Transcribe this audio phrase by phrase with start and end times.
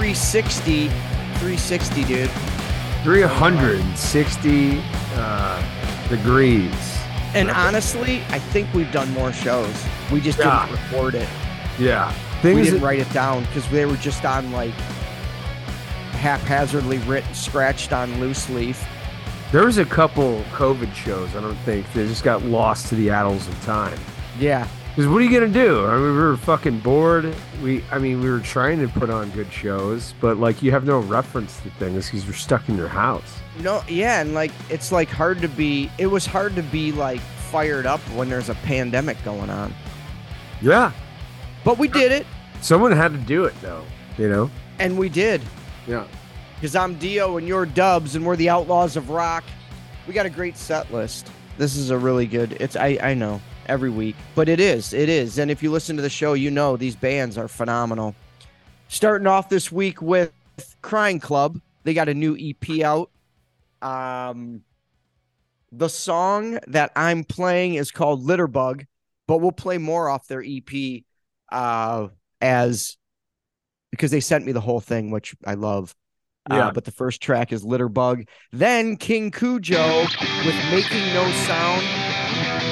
[0.00, 0.88] 360.
[0.88, 2.30] 360, dude.
[3.04, 4.80] 360
[5.14, 6.72] uh, degrees.
[7.34, 9.74] And honestly, I think we've done more shows.
[10.10, 10.66] We just Yeah.
[10.66, 11.28] didn't record it.
[11.78, 12.10] Yeah.
[12.42, 14.72] we didn't that- write it down because they were just on like
[16.12, 18.82] haphazardly written, scratched on loose leaf.
[19.52, 23.10] there was a couple COVID shows, I don't think, they just got lost to the
[23.10, 23.98] annals of time.
[24.38, 25.86] Yeah, Because what are you gonna do?
[25.86, 27.34] I mean, we were fucking bored.
[27.62, 30.84] We, I mean, we were trying to put on good shows, but like you have
[30.84, 33.38] no reference to things because you're stuck in your house.
[33.60, 35.90] no, yeah, and like it's like hard to be.
[35.98, 39.72] It was hard to be like fired up when there's a pandemic going on.
[40.60, 40.92] Yeah.
[41.64, 42.26] But we did it,
[42.60, 43.84] Someone had to do it, though.
[44.18, 44.50] You know.
[44.78, 45.40] and we did.
[45.86, 46.06] Yeah.
[46.56, 49.44] Because I'm Dio and you're Dubs, and we're the Outlaws of Rock.
[50.06, 51.30] We got a great set list.
[51.56, 52.56] This is a really good.
[52.60, 55.38] It's I I know every week, but it is it is.
[55.38, 58.14] And if you listen to the show, you know these bands are phenomenal.
[58.88, 60.32] Starting off this week with
[60.82, 61.60] Crying Club.
[61.84, 63.10] They got a new EP out.
[63.80, 64.62] Um,
[65.72, 68.84] the song that I'm playing is called Litterbug,
[69.26, 71.02] but we'll play more off their EP
[71.52, 72.08] uh,
[72.40, 72.96] as
[73.92, 75.94] because they sent me the whole thing, which I love.
[76.50, 76.68] Yeah.
[76.68, 78.26] Uh, but the first track is Litterbug.
[78.50, 82.09] Then King Cujo with Making No Sound.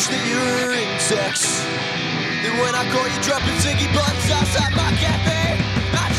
[0.00, 1.60] wish that you were insects.
[2.40, 5.60] Then when I call you dropping ziggy butts outside my cafe,
[5.92, 6.09] I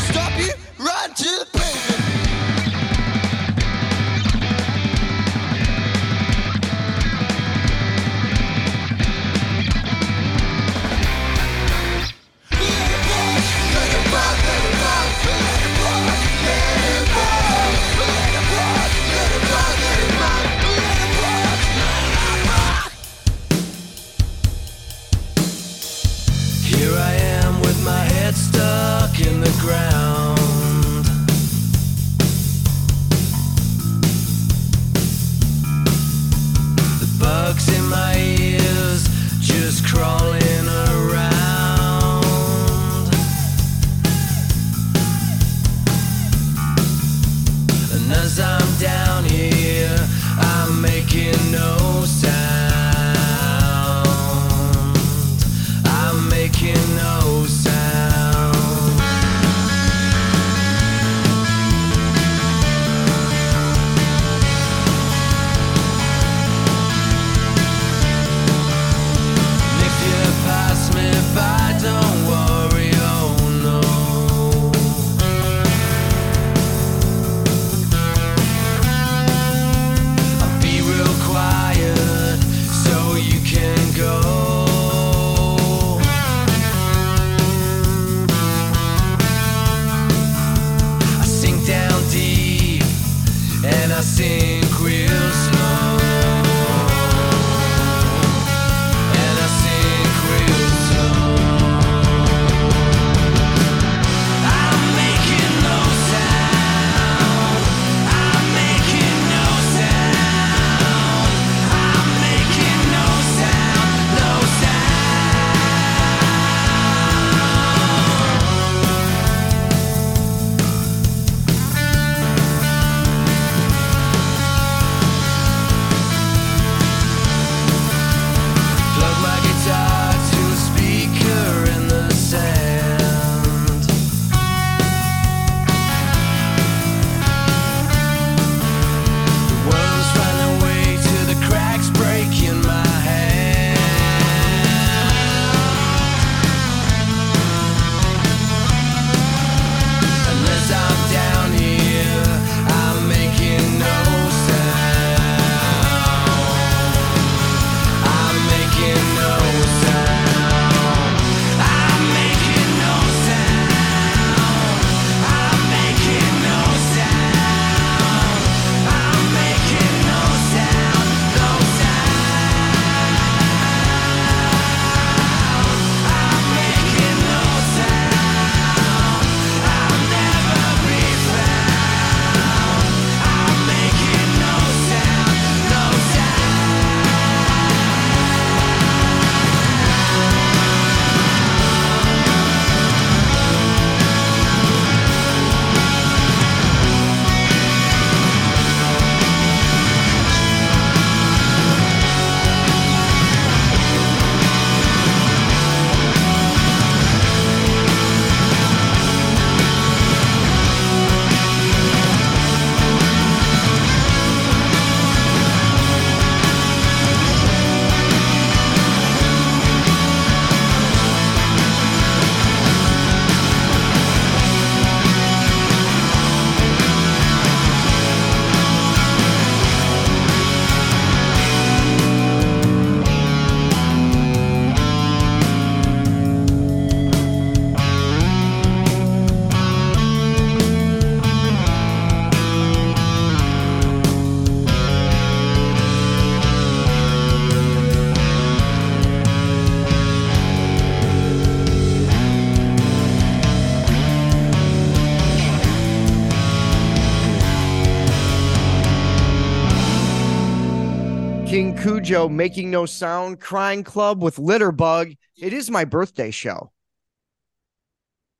[262.28, 265.16] Cujo making no sound, crying club with Litterbug.
[265.36, 266.72] It is my birthday show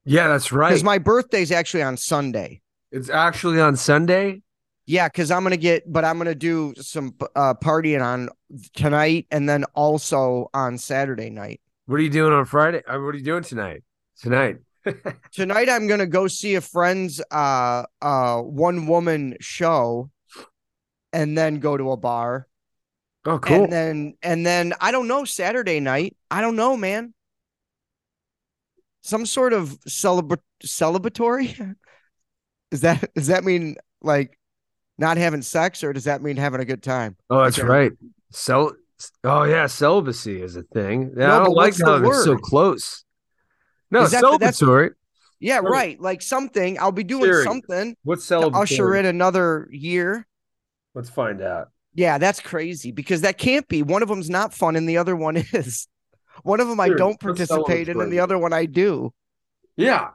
[0.05, 0.69] Yeah, that's right.
[0.71, 2.61] because my birthday's actually on Sunday.
[2.91, 4.43] it's actually on Sunday.
[4.87, 8.29] Yeah, because I'm gonna get, but I'm gonna do some uh, partying on
[8.75, 11.61] tonight and then also on Saturday night.
[11.87, 12.83] What are you doing on Friday?
[12.87, 13.83] Uh, What are you doing tonight?
[14.21, 14.59] Tonight.
[15.33, 20.11] Tonight I'm gonna go see a friend's uh uh one woman show,
[21.13, 22.49] and then go to a bar.
[23.25, 23.65] Oh, cool.
[23.65, 26.17] And then and then I don't know Saturday night.
[26.31, 27.15] I don't know, man.
[29.03, 31.77] Some sort of celebra- celebratory.
[32.71, 34.39] Is that does that mean like
[34.99, 37.17] not having sex or does that mean having a good time?
[37.31, 37.69] oh, that's okay.
[37.69, 37.93] right.
[38.31, 38.73] Cel-
[39.25, 39.67] oh, yeah.
[39.67, 41.13] Celibacy is a thing.
[41.17, 43.05] Yeah, No, I don't like what's how they're so close.
[43.91, 44.91] No, Is that that's- celebratory.
[45.39, 45.71] Yeah, Right.
[45.71, 46.01] right.
[46.01, 46.79] Like something.
[46.79, 47.45] I'll be doing Siri.
[47.45, 48.63] something What's to celebratory?
[48.63, 50.27] usher in another year.
[50.95, 51.69] Let's find out.
[51.95, 53.83] Yeah, that's crazy because that can't be.
[53.83, 55.89] One of them's not fun and the other one is.
[56.43, 59.13] One of them I don't participate in and the other one I do.
[59.77, 60.11] Yeah.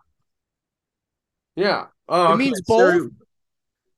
[1.56, 1.86] Yeah.
[2.10, 2.38] Oh, It okay.
[2.38, 3.00] means Sorry.
[3.00, 3.12] both?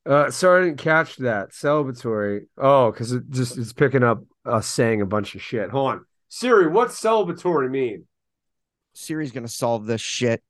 [0.05, 1.51] Uh, sorry, I didn't catch that.
[1.51, 2.48] Celebratory.
[2.57, 5.69] Oh, because it just it's picking up us saying a bunch of shit.
[5.69, 6.67] Hold on, Siri.
[6.67, 8.05] What's celebratory mean?
[8.93, 10.41] Siri's gonna solve this shit.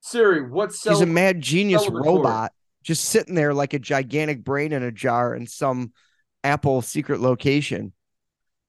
[0.00, 2.52] Siri, what's He's a mad genius robot
[2.82, 5.92] just sitting there like a gigantic brain in a jar and some
[6.44, 7.92] Apple secret location.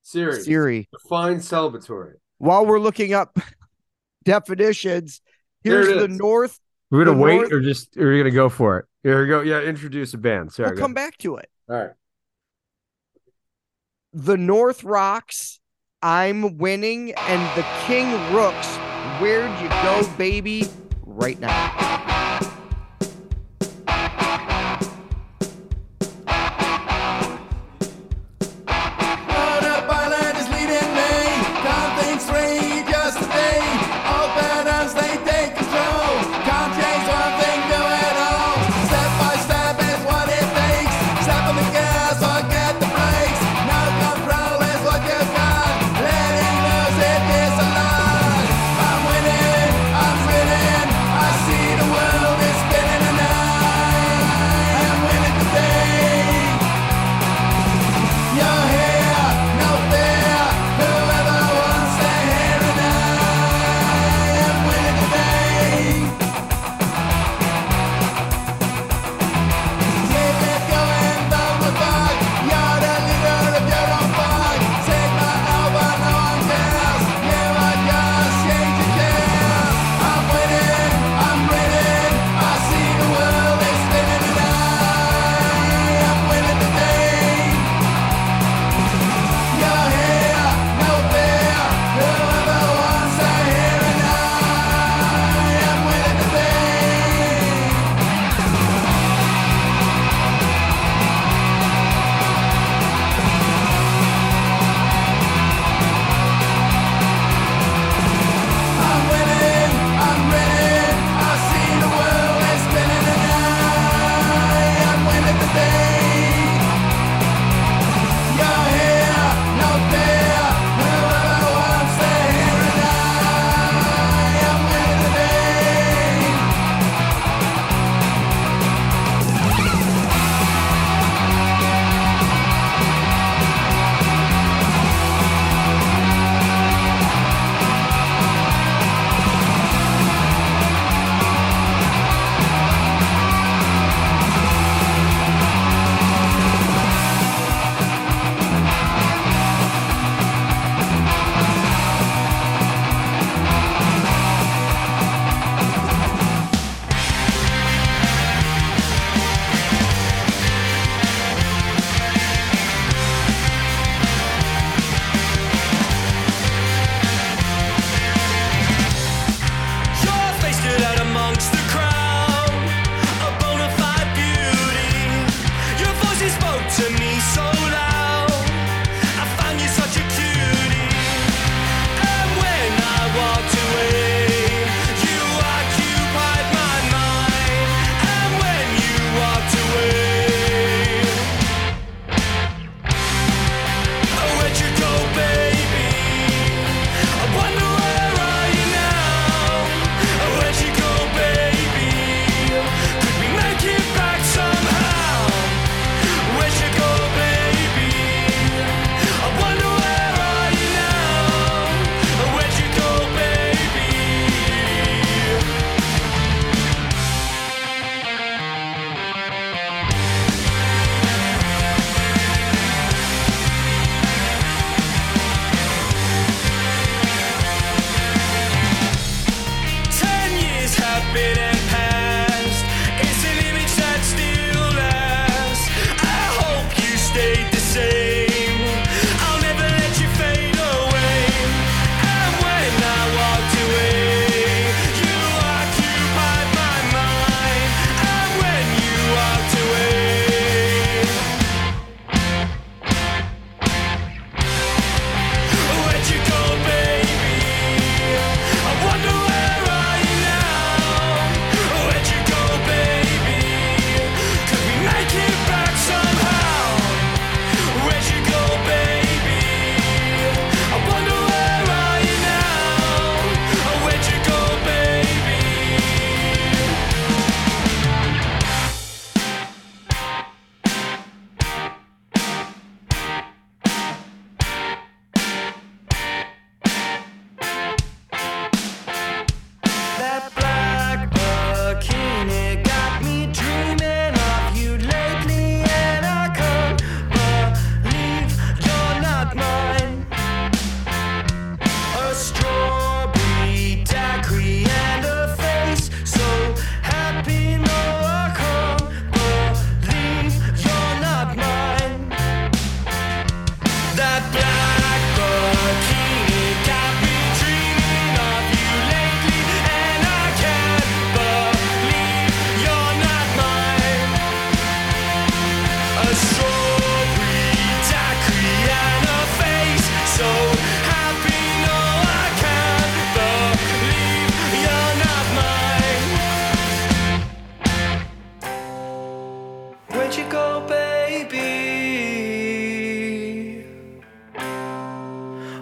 [0.02, 0.42] Siri?
[0.42, 0.90] Siri.
[0.92, 2.14] Define celebratory.
[2.38, 3.38] While we're looking up
[4.24, 5.22] definitions,
[5.64, 6.18] here's the is.
[6.18, 6.60] North.
[6.92, 8.86] We're gonna wait, North- or just or are you gonna go for it?
[9.04, 9.42] Here we go.
[9.42, 10.54] Yeah, introduce a band.
[10.54, 10.70] Sorry.
[10.70, 11.50] We'll go come back to it.
[11.70, 11.92] All right.
[14.14, 15.60] The North rocks.
[16.02, 18.78] I'm winning, and the King rooks.
[19.20, 20.68] Where'd you go, baby?
[21.04, 21.95] Right now.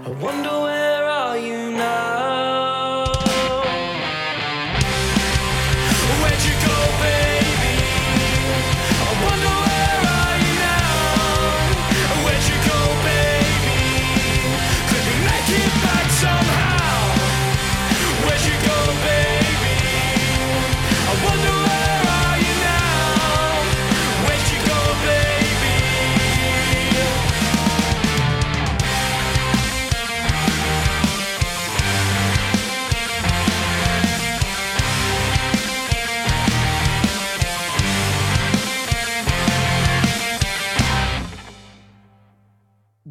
[0.06, 0.83] I wonder where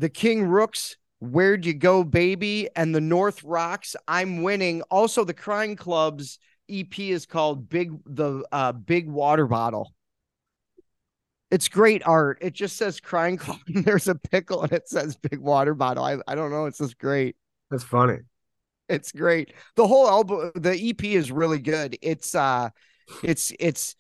[0.03, 4.83] the King Rooks, Where'd You Go, Baby, and the North Rocks, I'm winning.
[4.91, 9.95] Also, the Crying Club's EP is called Big the uh Big Water Bottle.
[11.53, 12.39] It's great art.
[12.41, 13.61] It just says Crying Club.
[13.73, 16.03] And there's a pickle and it says Big Water Bottle.
[16.03, 16.67] I, I don't know.
[16.67, 17.37] It's just great.
[17.71, 18.19] That's funny.
[18.89, 19.55] It's great.
[19.77, 21.97] The whole album, the EP is really good.
[22.03, 22.71] It's uh,
[23.23, 23.95] it's it's.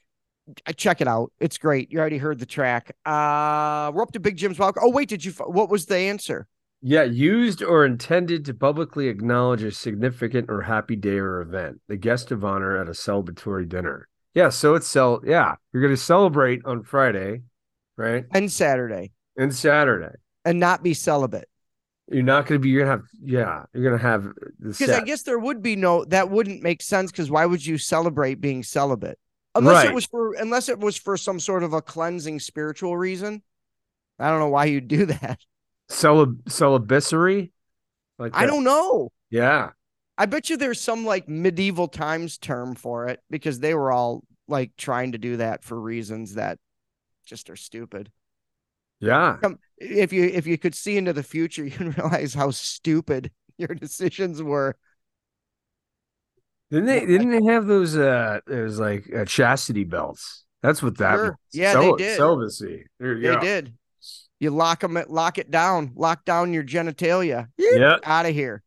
[0.76, 1.32] Check it out.
[1.40, 1.90] It's great.
[1.92, 2.96] You already heard the track.
[3.06, 4.76] Uh, we're up to Big Jim's Wild.
[4.80, 5.32] Oh wait, did you?
[5.32, 6.46] What was the answer?
[6.80, 11.80] Yeah, used or intended to publicly acknowledge a significant or happy day or event.
[11.86, 14.08] The guest of honor at a celebratory dinner.
[14.34, 15.20] Yeah, so it's cel.
[15.24, 17.42] Yeah, you're going to celebrate on Friday,
[17.96, 18.24] right?
[18.32, 20.16] And Saturday, And Saturday.
[20.44, 21.48] and not be celibate.
[22.10, 22.70] You're not going to be.
[22.70, 23.08] You're going to have.
[23.22, 24.26] Yeah, you're going to have
[24.60, 26.04] Because I guess there would be no.
[26.06, 27.12] That wouldn't make sense.
[27.12, 29.20] Because why would you celebrate being celibate?
[29.54, 33.42] Unless it was for unless it was for some sort of a cleansing spiritual reason.
[34.18, 35.40] I don't know why you'd do that.
[35.90, 37.52] Celib celibacy,
[38.18, 39.10] Like I don't know.
[39.30, 39.70] Yeah,
[40.18, 44.24] I bet you there's some like medieval times term for it because they were all
[44.48, 46.58] like trying to do that for reasons that
[47.26, 48.10] just are stupid.
[49.00, 49.36] yeah.
[49.78, 54.42] If you if you could see into the future, you'd realize how stupid your decisions
[54.42, 54.76] were.
[56.72, 57.06] Didn't they?
[57.06, 57.96] Didn't they have those?
[57.96, 60.44] Uh, it was like uh, chastity belts.
[60.62, 61.14] That's what that.
[61.16, 61.24] Sure.
[61.24, 61.36] means.
[61.52, 62.16] Yeah, they did.
[62.16, 62.84] Celibacy.
[62.98, 63.40] There you They go.
[63.40, 63.74] did.
[64.40, 67.48] You lock them, lock it down, lock down your genitalia.
[67.58, 67.98] Yeah.
[68.02, 68.62] out of here.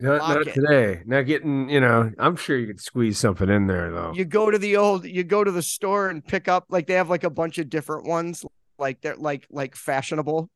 [0.00, 1.02] Not, not today.
[1.06, 1.70] Not getting.
[1.70, 2.12] You know.
[2.18, 4.12] I'm sure you could squeeze something in there though.
[4.14, 6.94] You go to the old, you go to the store and pick up like they
[6.94, 8.44] have like a bunch of different ones,
[8.78, 10.50] like they're like like fashionable.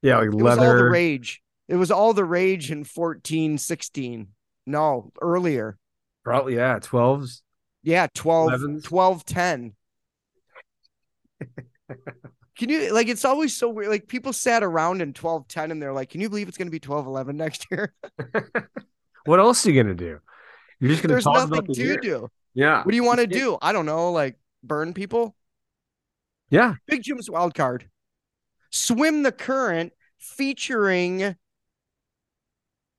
[0.00, 1.42] yeah, like It was all the rage.
[1.68, 4.28] It was all the rage in 14, 16.
[4.66, 5.76] No, earlier.
[6.28, 6.78] Probably yeah.
[6.80, 7.42] Twelves.
[7.82, 8.84] Yeah, 12, 11s?
[8.84, 9.74] 12, 10.
[12.58, 13.88] Can you like it's always so weird?
[13.88, 16.70] Like people sat around in 12, 10 and they're like, Can you believe it's gonna
[16.70, 17.94] be 12, 11 next year?
[19.24, 20.20] What else are you gonna do?
[20.80, 21.96] You're just gonna There's talk nothing about the to year.
[21.98, 22.28] do.
[22.54, 22.78] Yeah.
[22.82, 23.58] What do you want to do?
[23.60, 25.36] I don't know, like burn people.
[26.48, 26.76] Yeah.
[26.86, 27.90] Big Jim's wild card.
[28.70, 31.36] Swim the current featuring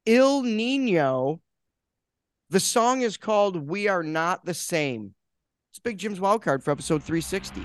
[0.05, 1.39] Ill Niño.
[2.51, 5.13] The song is called We Are Not the Same.
[5.71, 7.63] It's Big Jim's wild card for episode 360.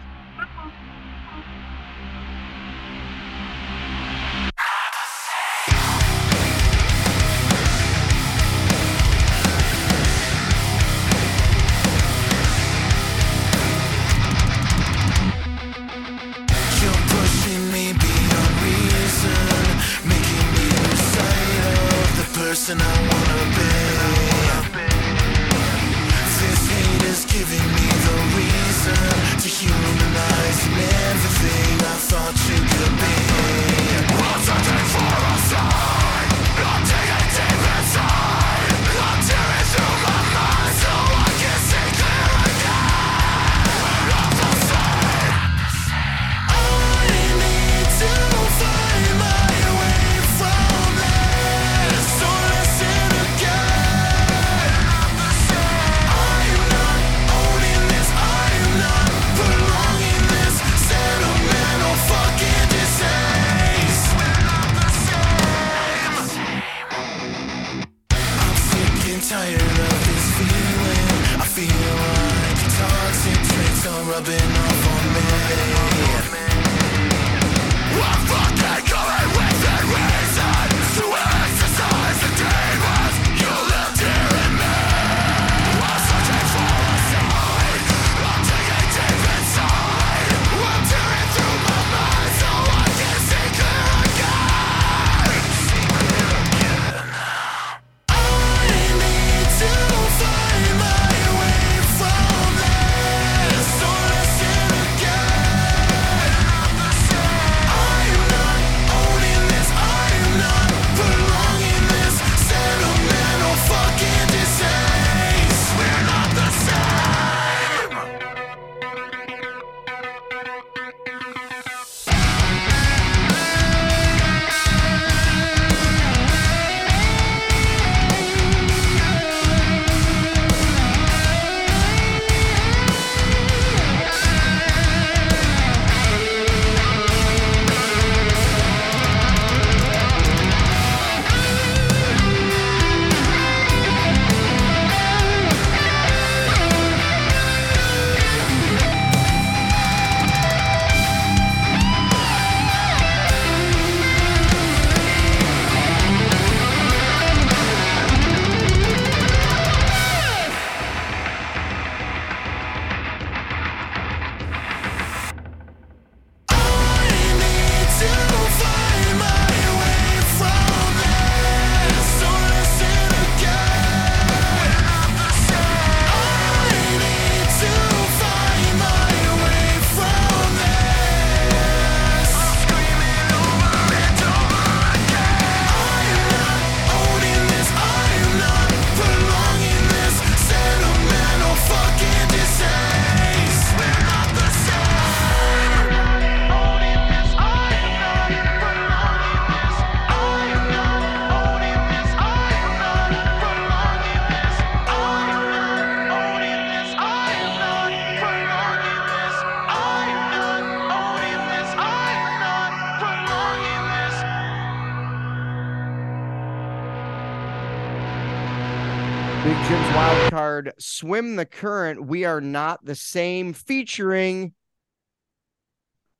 [220.94, 222.06] Swim the Current.
[222.06, 224.54] We are not the same, featuring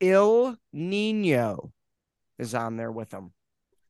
[0.01, 1.71] Ill Niño
[2.39, 3.33] is on there with them.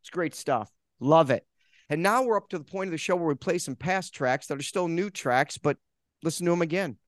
[0.03, 0.71] It's great stuff.
[1.01, 1.47] Love it.
[1.89, 4.15] And now we're up to the point of the show where we play some past
[4.15, 5.79] tracks that are still new tracks, but
[6.23, 6.99] listen to them again.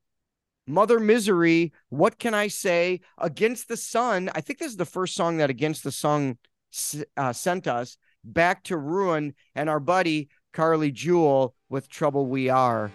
[0.67, 3.01] Mother Misery, what can I say?
[3.19, 4.31] Against the Sun.
[4.35, 6.39] I think this is the first song that Against the Sun
[7.17, 7.99] uh, sent us.
[8.25, 12.91] Back to Ruin, and our buddy Carly Jewel with Trouble We Are.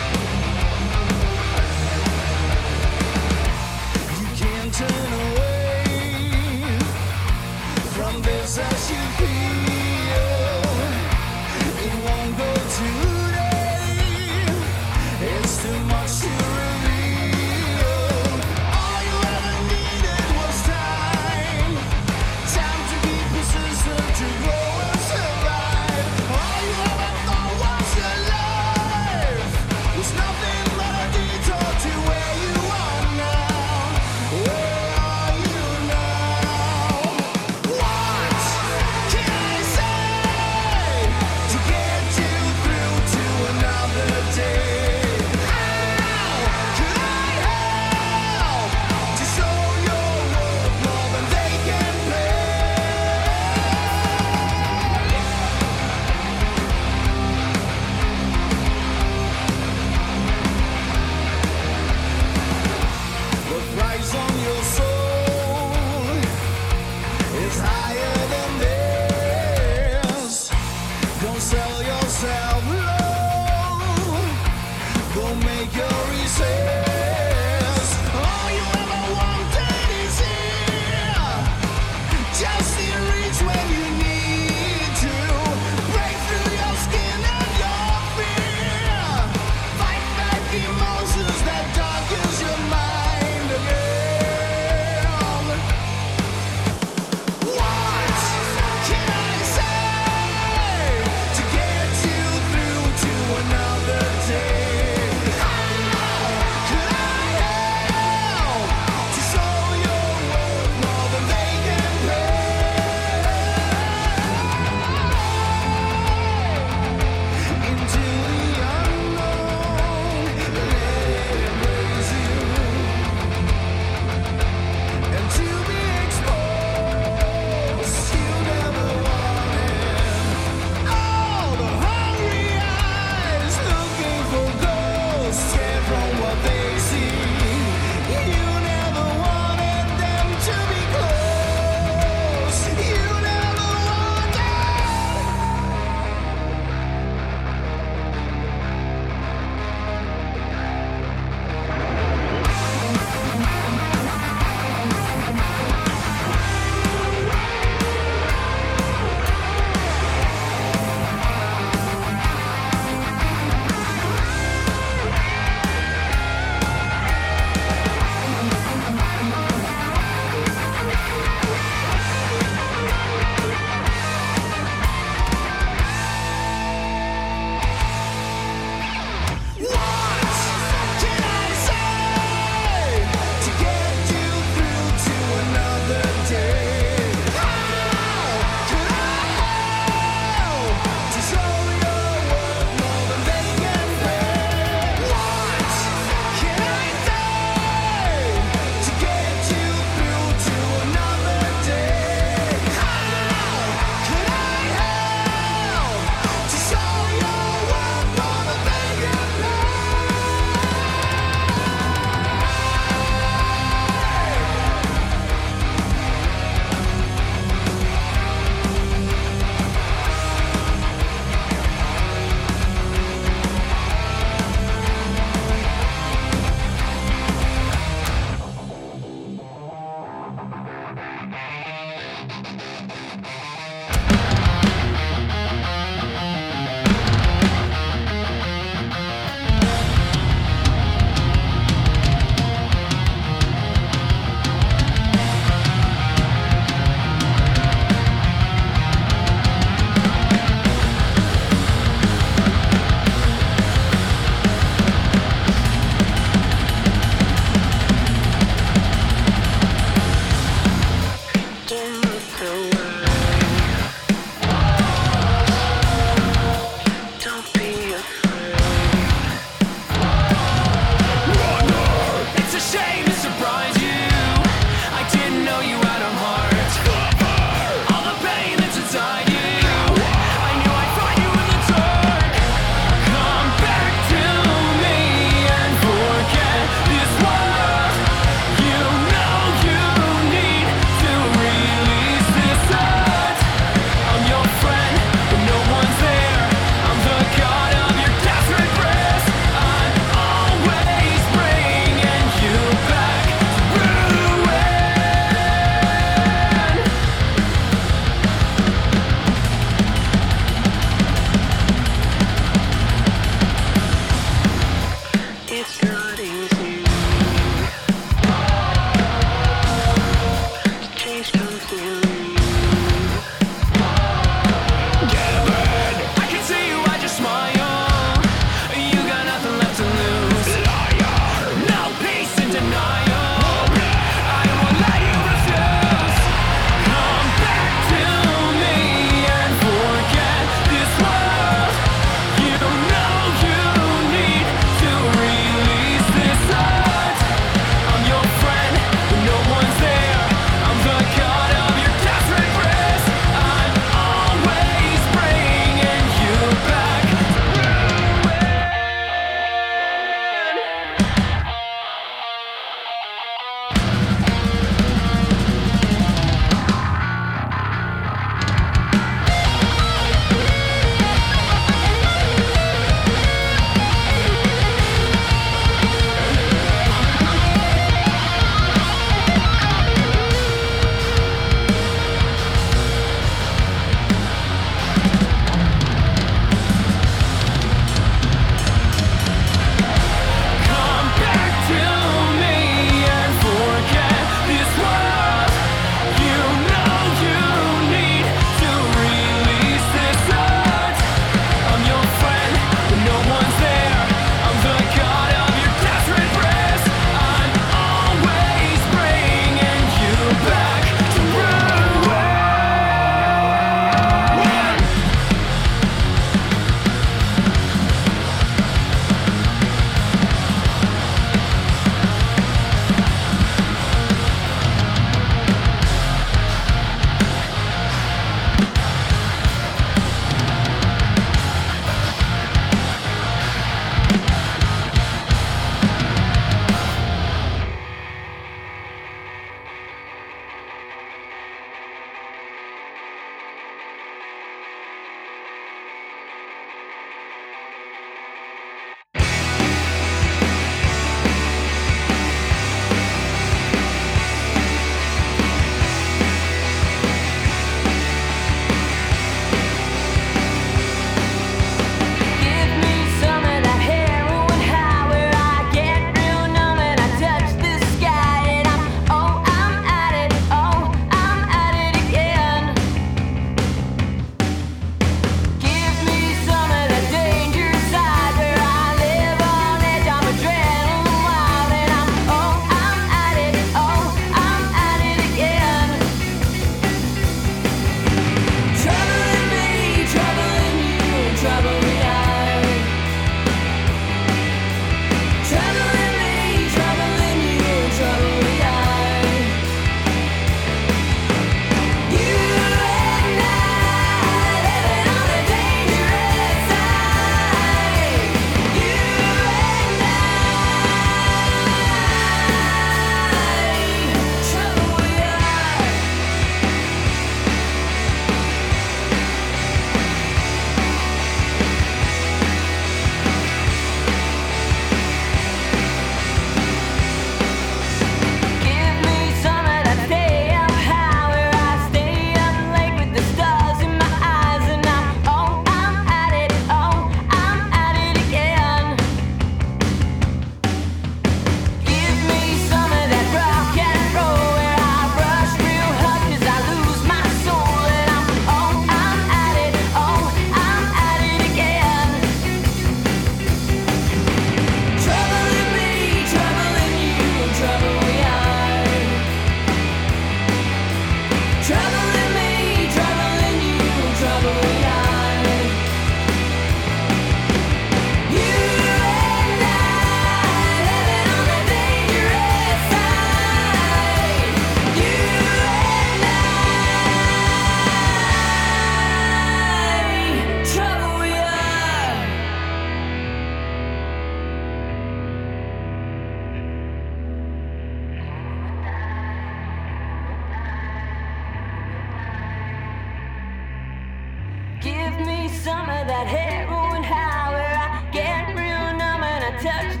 [595.89, 600.00] Of that heroin high where I get real numb and I touch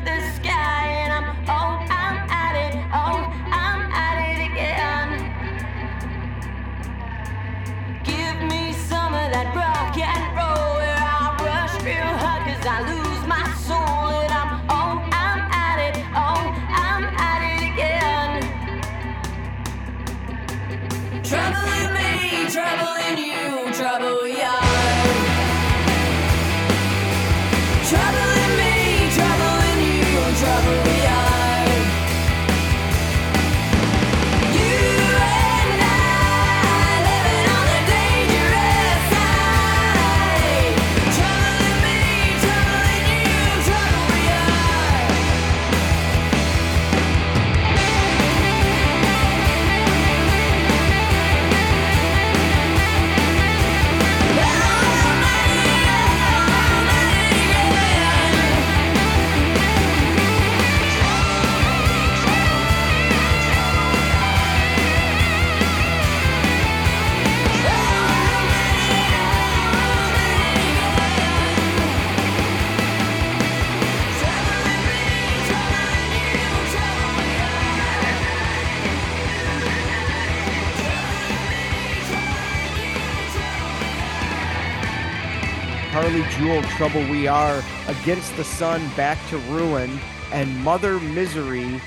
[86.41, 89.99] Jewel, Trouble We Are, Against the Sun, Back to Ruin,
[90.31, 91.79] and Mother Misery.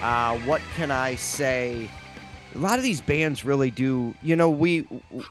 [0.00, 1.90] Uh, what can I say?
[2.54, 4.14] A lot of these bands really do.
[4.22, 4.88] You know, we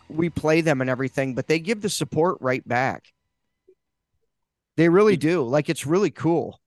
[0.07, 3.05] we play them and everything, but they give the support right back.
[4.77, 5.41] They really do.
[5.41, 6.61] Like it's really cool.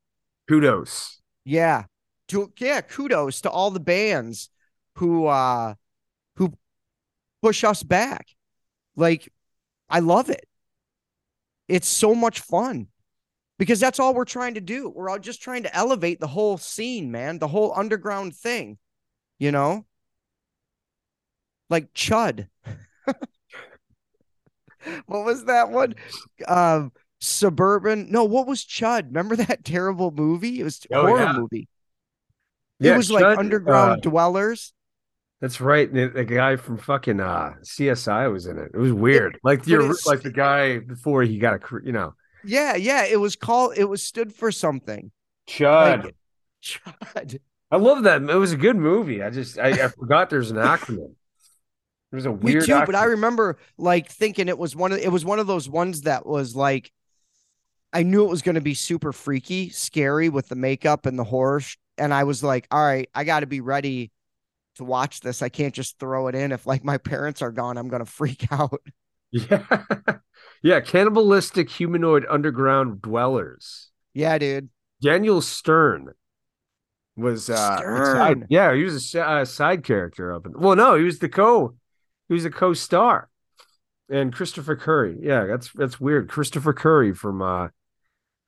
[0.48, 1.20] Kudos.
[1.44, 1.84] Yeah.
[2.28, 4.50] To yeah, kudos to all the bands
[4.96, 5.74] who uh
[6.34, 6.52] who
[7.42, 8.26] push us back.
[8.96, 9.32] Like
[9.88, 10.48] I love it.
[11.68, 12.88] It's so much fun.
[13.58, 14.88] Because that's all we're trying to do.
[14.88, 18.78] We're all just trying to elevate the whole scene, man, the whole underground thing.
[19.38, 19.86] You know?
[21.70, 22.48] Like Chud.
[25.06, 25.94] what was that one?
[26.46, 28.10] Um Suburban.
[28.10, 29.06] No, what was Chud?
[29.06, 30.58] Remember that terrible movie?
[30.58, 31.32] It was a Oh, horror yeah.
[31.34, 31.68] movie.
[32.80, 34.72] Yeah, it was like underground uh, dwellers.
[35.42, 35.92] That's right.
[35.92, 38.70] The, the guy from fucking uh, CSI was in it.
[38.72, 39.40] It was weird.
[39.42, 42.14] like the like the guy before he got a you know
[42.44, 43.04] Yeah, yeah.
[43.06, 43.74] It was called.
[43.76, 45.10] It was stood for something.
[45.48, 46.04] Chud.
[46.04, 46.14] Like,
[46.62, 47.40] Chud.
[47.72, 48.22] I love that.
[48.22, 49.20] It was a good movie.
[49.20, 51.16] I just I, I forgot there's an acronym.
[52.12, 52.62] There was a weird.
[52.62, 52.82] Me too.
[52.86, 54.98] But I remember like thinking it was one of.
[54.98, 56.92] It was one of those ones that was like.
[57.92, 61.24] I knew it was going to be super freaky, scary with the makeup and the
[61.24, 64.11] horror, sh- and I was like, "All right, I got to be ready
[64.76, 65.42] to watch this.
[65.42, 66.52] I can't just throw it in.
[66.52, 68.80] If like my parents are gone, I'm going to freak out."
[69.34, 69.64] Yeah,
[70.62, 70.80] yeah.
[70.80, 73.88] Cannibalistic humanoid underground dwellers.
[74.12, 74.68] Yeah, dude.
[75.02, 76.12] Daniel Stern
[77.16, 78.16] was uh Stern.
[78.16, 81.18] side- yeah he was a si- uh, side character of it well no he was
[81.18, 81.74] the co
[82.28, 83.28] he was the co-star
[84.10, 87.70] and Christopher Curry yeah that's that's weird Christopher Curry from uh I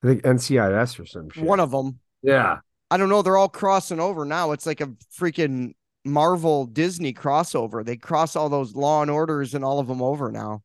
[0.07, 1.99] think NCIS or some shit One of them.
[2.22, 2.59] yeah
[2.91, 3.22] I don't know.
[3.22, 4.53] They're all crossing over now.
[4.53, 7.84] It's like a freaking Marvel Disney crossover.
[7.84, 10.62] They cross all those Law and Orders and all of them over now.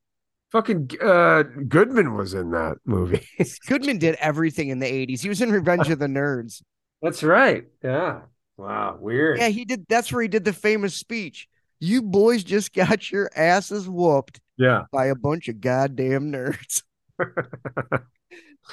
[0.51, 3.25] fucking uh Goodman was in that movie
[3.67, 5.21] Goodman did everything in the 80s.
[5.21, 6.61] He was in Revenge of the Nerds.
[7.01, 8.21] that's right yeah
[8.57, 9.85] wow weird Yeah, he did.
[9.87, 11.47] That's where he did the famous speech.
[11.79, 16.83] You boys just got your asses whooped yeah by a bunch of goddamn nerds.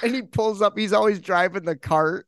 [0.02, 0.76] and he pulls up.
[0.76, 2.26] He's always driving the cart.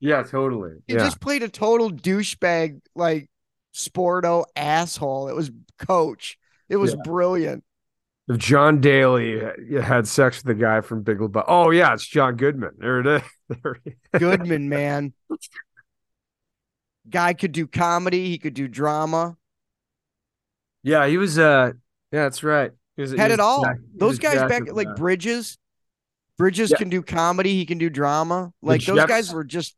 [0.00, 3.28] yeah totally He yeah just played a total douchebag, like
[3.74, 5.28] sporto asshole.
[5.28, 6.38] It was Coach.
[6.68, 7.00] It was Yeah.
[7.04, 7.64] brilliant.
[8.28, 9.40] if John Daly
[9.82, 13.06] had sex with the guy from Big Lebowski oh yeah it's John Goodman there it
[13.06, 13.22] is
[13.62, 13.94] there he.
[14.18, 15.14] Goodman, man.
[17.08, 18.28] Guy could do comedy.
[18.28, 19.36] He could do drama.
[20.82, 21.38] Yeah, he was.
[21.38, 21.72] Uh,
[22.12, 22.70] yeah, that's right.
[22.96, 23.64] He was, he Had was it all.
[23.94, 25.56] Those guys back like Bridges.
[26.36, 26.76] Bridges Yeah.
[26.76, 27.54] can do comedy.
[27.54, 28.52] He can do drama.
[28.60, 29.74] Like those Jeffs- guys were just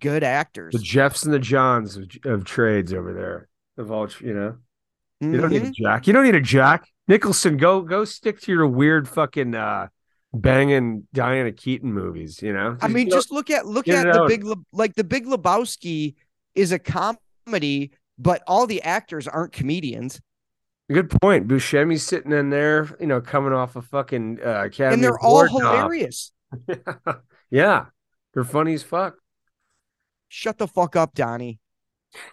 [0.00, 0.72] good actors.
[0.72, 3.48] the Jeffs and the Johns of, of trades over there.
[3.78, 4.56] Of all, you know,
[5.20, 5.74] you don't need a Mhm.
[5.74, 6.06] Jack.
[6.06, 6.88] You don't need a Jack.
[7.08, 9.88] Nicholson, go go stick to your weird fucking uh,
[10.32, 12.40] banging Diana Keaton movies.
[12.42, 14.28] You know, I mean, go- just look at look at the out.
[14.28, 16.14] big Le- like the Big Lebowski
[16.54, 20.20] is a comedy, but all the actors aren't comedians,
[20.90, 21.48] good point.
[21.48, 25.46] Buscemi's sitting in there, you know, coming off a fucking uh, Academy and they're all
[25.46, 26.32] hilarious.
[27.50, 27.86] yeah,
[28.34, 29.16] they're funny as fuck.
[30.32, 31.58] Shut the fuck up, Donnie.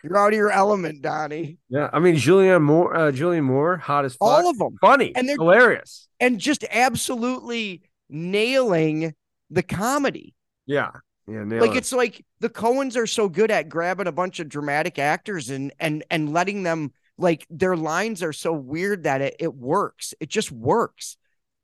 [0.04, 1.58] You're out of your element, Donnie.
[1.68, 4.78] Yeah, I mean Julianne Moore, uh, Julian Moore, hot as fuck, All of them.
[4.80, 6.08] funny, And they're- hilarious.
[6.20, 9.14] And just absolutely nailing
[9.50, 10.36] the comedy.
[10.66, 10.92] Yeah,
[11.28, 11.78] yeah, like it.
[11.78, 15.74] it's like the Coens are so good at grabbing a bunch of dramatic actors and
[15.80, 20.14] and and letting them like their lines are so weird that it, it works.
[20.20, 21.18] It just works.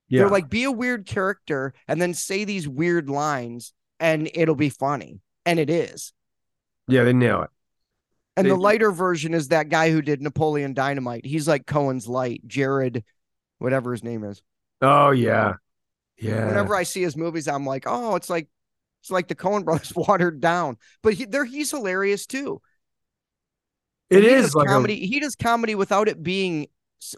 [0.08, 4.56] yeah, They're like be a weird character and then say these weird lines and it'll
[4.56, 5.20] be funny.
[5.46, 6.14] And it is.
[6.88, 7.50] Yeah, they nail it.
[8.36, 11.26] And the lighter version is that guy who did Napoleon Dynamite.
[11.26, 13.04] He's like Coen's light, Jared,
[13.60, 14.42] whatever his name is.
[14.82, 15.54] Oh yeah,
[16.18, 16.48] yeah.
[16.48, 18.48] Whenever I see his movies, I'm like, oh, it's like
[19.02, 20.78] it's like the Cohen brothers watered down.
[21.04, 22.60] But he, there, he's hilarious too.
[24.10, 25.06] it is does like a- comedy.
[25.06, 26.68] He does comedy without it being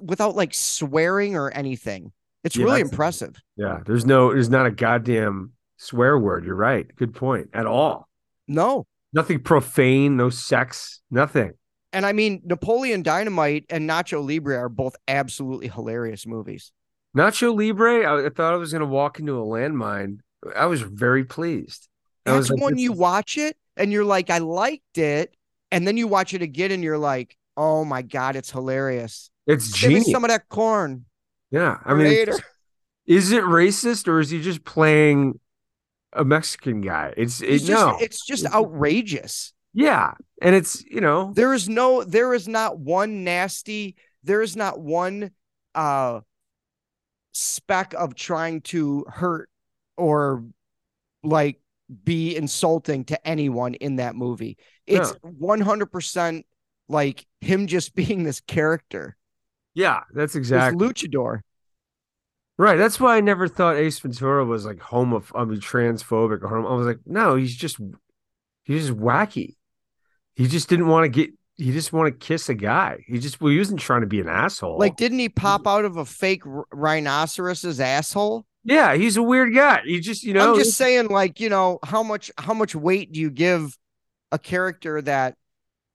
[0.01, 2.11] without like swearing or anything.
[2.43, 3.35] It's Yeah, really impressive.
[3.55, 3.79] yeah.
[3.85, 6.45] There's no, there's not a goddamn swear word.
[6.45, 6.85] You're right.
[6.95, 7.49] Good point.
[7.53, 8.07] At all.
[8.47, 8.85] No.
[9.15, 10.17] Nothing profane.
[10.17, 11.01] No sex.
[11.09, 11.53] Nothing.
[11.93, 16.71] And I mean, Napoleon Dynamite and Nacho Libre are both absolutely hilarious movies.
[17.17, 18.03] Nacho Libre.
[18.05, 20.19] I, I thought I was gonna walk into a landmine.
[20.55, 21.87] I was very pleased.
[22.25, 25.33] I That's was like, when you watch it and you're like, I liked it.
[25.71, 29.29] And then you watch it again and you're like, oh my God, it's hilarious.
[29.47, 30.11] It's Give me genius.
[30.11, 31.05] some of that corn.
[31.51, 31.77] yeah.
[31.85, 32.37] I mean, later.
[33.05, 35.39] is it racist or is he just playing
[36.15, 37.13] a Mexican guy?
[37.17, 37.97] It's it, It's just, no.
[37.99, 39.53] it's just It's- outrageous.
[39.73, 44.55] yeah, and it's you know There is no, there is not one nasty, there is
[44.55, 45.31] not one
[45.75, 46.21] uh
[47.33, 49.49] speck of trying to hurt
[49.97, 50.45] or
[51.23, 51.59] like
[52.03, 54.57] be insulting to anyone in that movie.
[54.87, 56.43] It's 100%
[56.87, 59.15] like him just being this character.
[59.73, 60.01] yeah.
[60.13, 61.41] That's This exactly luchador.
[62.57, 62.77] Right.
[62.77, 65.23] That's why I never thought Ace Ventura was like homo.
[65.33, 66.69] I mean, transphobic or homo.
[66.69, 67.77] I was like, no, he's just
[68.63, 69.55] he's just wacky.
[70.35, 71.33] He just didn't want to get.
[71.57, 73.05] He just want to kiss a guy.
[73.07, 74.77] He just well, he wasn't trying to be an asshole.
[74.77, 78.45] Like, didn't he pop out of a fake r- rhinoceros's asshole?
[78.65, 79.81] yeah, he's a weird guy.
[79.85, 83.11] He just you know I'm just saying, like, you know, how much how much weight
[83.11, 83.77] do you give
[84.31, 85.35] a character that,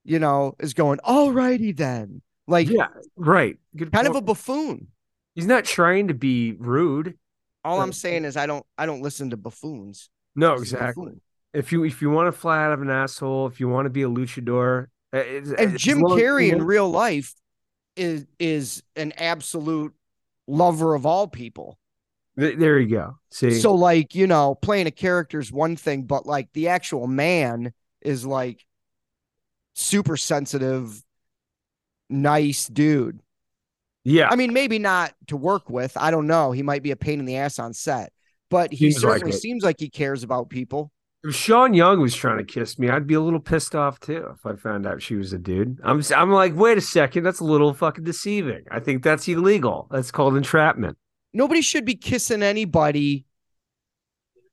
[0.05, 2.23] you know, is going, all righty then.
[2.47, 2.87] Like yeah,
[3.17, 3.59] right.
[3.77, 4.87] Good kind of a buffoon.
[5.35, 7.19] He's not trying to be rude.
[7.65, 10.09] All I'm saying is I don't I don't listen to buffoons.
[10.35, 11.05] No, This is a exactly.
[11.05, 11.21] buffoon.
[11.53, 13.91] If you if you want to fly out of an asshole, if you want to
[13.91, 17.35] be a luchador, uh, it's, And as Jim Carrey in real life
[17.97, 19.95] is is an absolute
[20.47, 21.79] lover of all people.
[22.37, 23.19] There you go.
[23.31, 27.07] See, So like, you know, playing a character is one thing, but like the actual
[27.07, 28.65] man is like
[29.75, 31.03] super sensitive,
[32.09, 33.21] nice dude.
[34.05, 35.97] Yeah, I mean, maybe not to work with.
[35.97, 36.53] I don't know.
[36.53, 38.13] He might be a pain in the ass on set,
[38.51, 39.35] but he Seems certainly it.
[39.35, 40.93] seems like he cares about people.
[41.23, 44.27] if Sean Young was trying to kiss me, I'd be a little pissed off too
[44.35, 45.79] if I found out she was a dude.
[45.85, 48.65] I'm I'm like, wait a second, that's a little fucking deceiving.
[48.71, 49.87] I think that's illegal.
[49.91, 50.97] That's called entrapment.
[51.35, 53.27] Nobody should be kissing anybody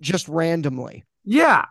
[0.02, 1.06] just randomly.
[1.24, 1.66] Yeah,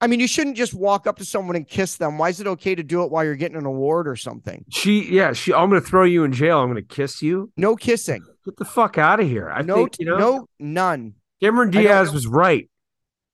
[0.00, 2.18] I mean, you shouldn't just walk up to someone and kiss them.
[2.18, 4.64] Why is it okay to do it while you're getting an award or something?
[4.68, 5.54] she, yeah, she.
[5.54, 6.60] I'm gonna throw you in jail.
[6.60, 7.50] I'm gonna kiss you.
[7.56, 8.22] No kissing.
[8.44, 9.50] Get the fuck out of here.
[9.50, 10.18] I no, think you know.
[10.18, 11.14] no, none.
[11.40, 12.68] Cameron Diaz was right.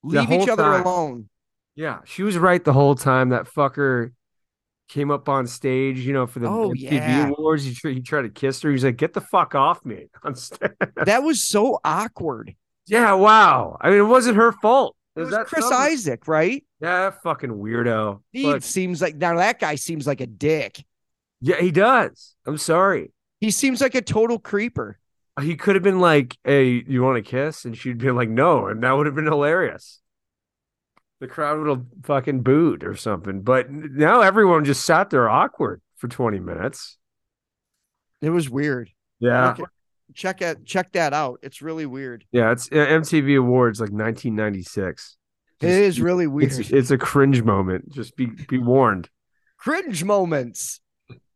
[0.04, 0.82] Leave each other time.
[0.82, 1.28] alone.
[1.74, 3.30] Yeah, she was right the whole time.
[3.30, 4.12] That fucker
[4.88, 7.28] came up on stage, you know, for the Oh, MTV yeah.
[7.28, 7.64] awards.
[7.64, 8.70] He, he tried to kiss her.
[8.70, 10.06] He's like, "Get the fuck off me!"
[11.04, 12.54] That was so awkward.
[12.86, 13.76] yeah, wow.
[13.80, 14.96] I mean, it wasn't her fault.
[15.16, 15.76] It was that Chris summer.
[15.76, 16.64] Isaac, right?
[16.80, 18.22] Yeah, that fucking weirdo.
[18.32, 20.84] He But- seems like now that guy seems like a dick.
[21.40, 22.34] yeah, he does.
[22.46, 23.12] I'm sorry.
[23.40, 24.98] He seems like a total creeper.
[25.40, 28.66] He could have been like, "Hey, you want to kiss?" And she'd be like, "No,"
[28.68, 30.00] and that would have been hilarious.
[31.20, 33.42] The crowd would have fucking booed or something.
[33.42, 36.98] But now everyone just sat there awkward for 20 minutes.
[38.20, 38.90] It was weird.
[39.20, 39.52] Yeah.
[39.52, 39.64] Okay.
[40.14, 40.64] Check it.
[40.64, 41.40] Check that out.
[41.42, 42.24] It's really weird.
[42.32, 45.16] Yeah, it's uh, MTV Awards like 1996.
[45.60, 46.52] It Just- is really weird.
[46.52, 47.90] It's it's a cringe moment.
[47.90, 49.08] Just be be warned.
[49.56, 50.80] cringe moments,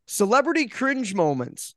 [0.06, 1.74] celebrity cringe moments.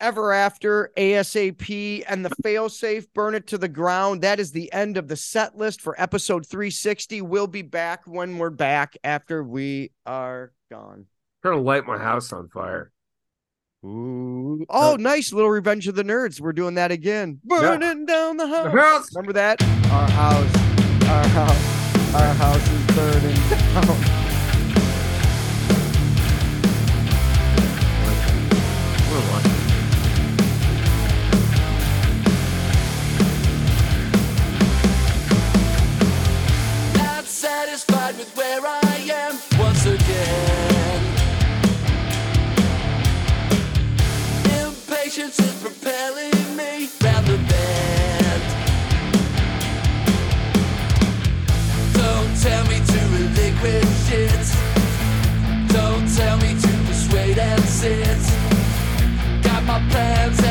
[0.00, 4.22] Ever after ASAP and the failsafe burn it to the ground.
[4.22, 7.20] That is the end of the set list for episode 360.
[7.22, 11.06] We'll be back when we're back after we are gone.
[11.06, 11.06] I'm
[11.42, 12.92] trying to light my house on fire.
[13.84, 14.66] Ooh.
[14.68, 16.40] Oh, uh, nice little Revenge of the Nerds.
[16.40, 17.40] We're doing that again.
[17.44, 18.74] Burning down the house.
[18.74, 19.14] house.
[19.14, 19.62] Remember that?
[19.62, 20.54] Our house,
[21.08, 24.24] our house, our house is burning down.
[45.28, 48.42] distance propelling me round the bend.
[51.92, 52.98] Don't tell me to.
[55.68, 58.18] Don't tell me to persuade and sit.
[59.42, 60.47] Got my plans.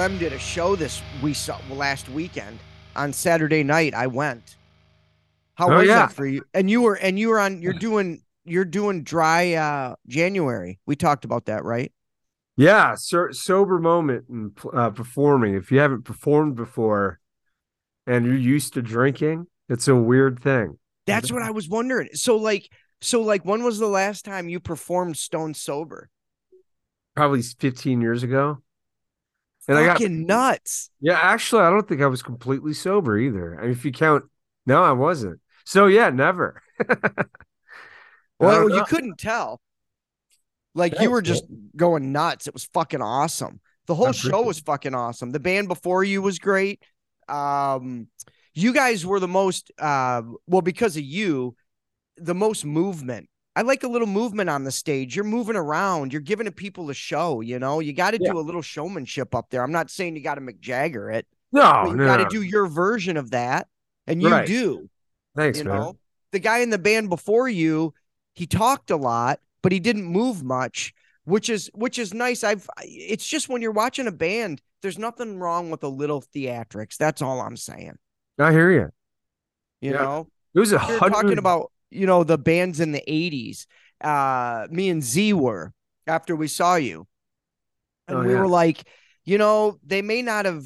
[0.00, 2.58] Double did a show this we saw last weekend
[2.96, 3.92] on Saturday night.
[3.92, 4.56] I went.
[5.56, 6.06] How Oh, was yeah.
[6.06, 6.42] that for you?
[6.54, 7.60] And you were and you were on.
[7.60, 10.78] You're doing you're doing dry uh January.
[10.86, 11.92] We talked about that, right?
[12.56, 15.54] Yeah, so, sober moment in uh, performing.
[15.54, 17.20] If you haven't performed before
[18.06, 20.78] and you're used to drinking, it's a weird thing.
[21.06, 22.08] That's what I was wondering.
[22.14, 22.70] So like
[23.02, 26.08] so like when was the last time you performed stone sober?
[27.14, 28.62] Probably 15 years ago.
[29.70, 30.90] And I got Fucking nuts.
[31.00, 33.56] Yeah, actually, I don't think I was completely sober either.
[33.56, 34.24] I mean, if you count,
[34.66, 35.38] no, I wasn't.
[35.64, 36.60] So yeah, never.
[38.40, 39.60] Well, you couldn't tell.
[40.74, 41.44] Like you were just
[41.76, 42.46] going nuts.
[42.46, 43.60] It was fucking awesome.
[43.86, 45.30] The whole show was fucking awesome.
[45.30, 46.82] The band before you was great.
[47.28, 48.08] Um,
[48.54, 51.54] you guys were the most uh, well because of you,
[52.16, 53.28] the most movement.
[53.56, 55.16] I like a little movement on the stage.
[55.16, 56.12] You're moving around.
[56.12, 57.40] You're giving people a show.
[57.40, 58.32] You know, you got to Yeah.
[58.32, 59.62] do a little showmanship up there.
[59.62, 62.66] I'm not saying you got to McJagger it, no, you no, got to do your
[62.66, 63.66] version of that,
[64.06, 64.46] and you Right.
[64.46, 64.88] do
[65.36, 65.74] Thanks, you man.
[65.74, 65.98] know
[66.32, 67.92] the guy in the band before you
[68.34, 70.92] he talked a lot but he didn't move much
[71.24, 75.38] which is which is nice i've it's just when you're watching a band there's nothing
[75.38, 77.96] wrong with a little theatrics that's all i'm saying
[78.38, 78.90] I hear you.
[79.80, 79.98] you Yeah.
[80.02, 81.14] know It was a hundred.
[81.14, 83.66] talking about you know the bands in the 80s
[84.00, 85.72] uh me and z were
[86.06, 87.06] after we saw you.
[88.08, 88.40] And Oh, we yeah.
[88.40, 88.82] were like
[89.24, 90.64] you know they may not have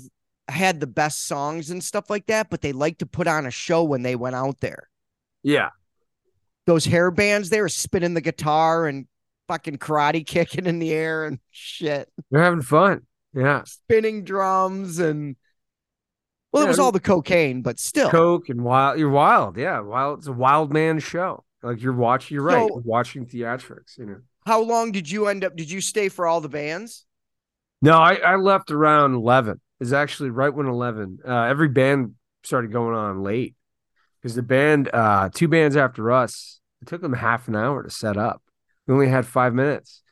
[0.49, 3.51] had the best songs and stuff like that but they like to put on a
[3.51, 4.89] show when they went out there.
[5.43, 5.71] Yeah,
[6.67, 9.07] those hair bands they were spinning the guitar and
[9.49, 12.09] fucking karate kicking in the air and shit.
[12.31, 13.03] They're having fun.
[13.35, 15.37] Yeah, spinning drums and
[16.55, 18.99] well it was I mean- all the cocaine but still coke and wild.
[18.99, 19.57] You're wild.
[19.59, 20.21] Yeah, wild.
[20.21, 21.45] It's a wild man show.
[21.63, 22.35] Like you're watching.
[22.37, 22.69] You're right.
[22.69, 23.99] So- you're watching theatrics.
[23.99, 24.17] You know.
[24.47, 27.05] how long did you end up did you stay for all the bands
[27.83, 29.61] No, I, I left around eleven.
[29.81, 31.19] Is actually right when eleven.
[31.27, 33.55] Uh, every band started going on late
[34.23, 37.91] because the band, uh, two bands after us, it took them half an hour to
[37.91, 38.41] set up.
[38.87, 40.03] We only had five minutes.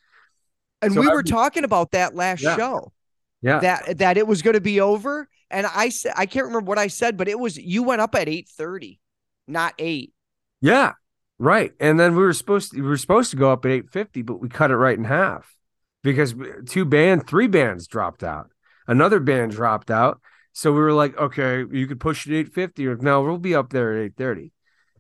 [0.83, 2.57] and So we were talking about that last Yeah.
[2.57, 2.93] show
[3.41, 6.69] Yeah, that that it was going to be over and i said i can't remember
[6.69, 8.99] what i said but it was you went up at 8:30
[9.47, 10.13] not 8
[10.63, 10.93] yeah,
[11.39, 11.73] right.
[11.81, 14.23] And then we were supposed to we were supposed to go up at eight fifty,
[14.23, 15.55] but we cut it right in half
[16.03, 16.35] because
[16.67, 18.51] two band, three bands dropped out.
[18.87, 20.21] Another band dropped out.
[20.55, 23.55] So we were like, okay, you could push it eight fifty, or no, we'll be
[23.57, 24.53] up there at eight thirty.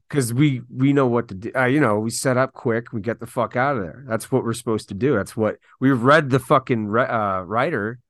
[0.09, 1.53] Because we we know what to do.
[1.55, 4.05] Uh, you know, we set up quick, we get the fuck out of there.
[4.09, 5.14] That's what we're supposed to do.
[5.14, 8.00] That's what we read the fucking re- uh, writer,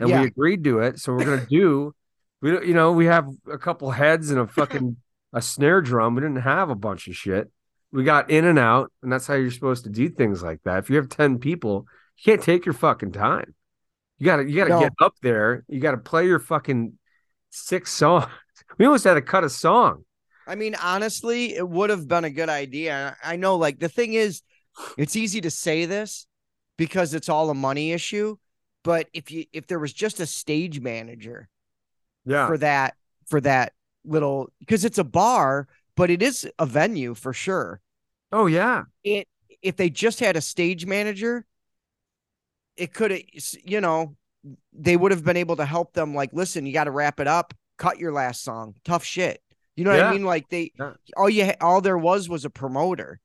[0.00, 0.22] and Yeah.
[0.22, 0.98] we agreed to it.
[0.98, 1.94] So we're gonna do.
[2.42, 4.96] We don't- you know we have a couple heads and a fucking
[5.32, 6.14] a snare drum.
[6.16, 7.50] We didn't have a bunch of shit.
[7.92, 10.78] We got in and out, and that's how you're supposed to do things like that.
[10.78, 11.86] If you have ten people,
[12.16, 13.54] you can't take your fucking time.
[14.18, 14.80] You gotta you gotta No.
[14.80, 15.64] get up there.
[15.68, 16.98] You gotta play your fucking
[17.50, 18.26] six songs.
[18.78, 20.04] We almost had to cut a song.
[20.46, 23.16] I mean, honestly, it would have been a good idea.
[23.22, 24.42] I know, like, the thing is,
[24.96, 26.26] it's easy to say this
[26.78, 28.36] because it's all a money issue.
[28.82, 31.48] But if you if there was just a stage manager
[32.24, 32.46] Yeah.
[32.46, 32.94] for that
[33.26, 33.72] for that
[34.04, 37.80] little because it's a bar, but it is a venue for sure.
[38.32, 38.84] oh yeah.
[39.04, 39.28] It
[39.62, 41.44] if they just had a stage manager,
[42.76, 43.20] it could have
[43.64, 44.16] you know
[44.72, 46.14] they would have been able to help them.
[46.14, 47.52] Like, listen, you got to wrap it up.
[47.76, 48.74] Cut your last song.
[48.84, 49.42] Tough shit.
[49.76, 50.24] You know what I mean?
[50.24, 50.92] Like they Yeah.
[51.16, 53.20] all you all there was was a promoter.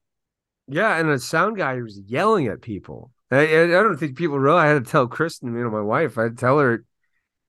[0.68, 3.12] Yeah, and a sound guy who was yelling at people.
[3.36, 4.66] I, I I don't think people realize.
[4.66, 6.18] I had to tell Kristen, you know, my wife.
[6.18, 6.84] I tell her,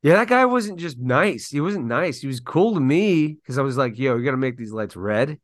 [0.03, 1.49] yeah, that guy wasn't just nice.
[1.49, 2.21] He wasn't nice.
[2.21, 4.73] He was cool to me because I was like, yo, you got to make these
[4.73, 5.39] lights red,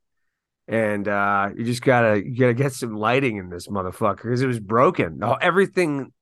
[0.69, 4.47] and uh you just gotta you gotta get some lighting in this motherfucker because it
[4.47, 5.23] was broken.
[5.23, 6.13] All, everything,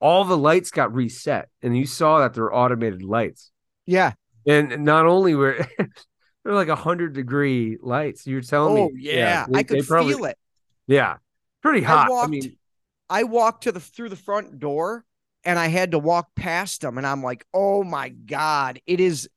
[0.00, 3.50] all the lights got reset, and you saw that they're automated lights.
[3.86, 4.12] Yeah.
[4.46, 5.66] And not only were
[6.44, 8.26] they're like a hundred degree lights.
[8.26, 10.38] You were telling Oh me, yeah, they- I could probably- feel it.
[10.86, 11.16] Yeah,
[11.62, 12.06] pretty I hot.
[12.06, 12.56] I, walked- mean,
[13.08, 15.04] I walked to the through the front door
[15.44, 19.28] and I had to walk past them and I'm like, "Oh my god, it is